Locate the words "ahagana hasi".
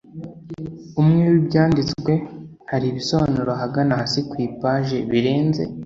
3.57-4.19